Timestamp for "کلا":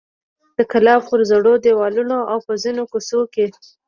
0.71-0.95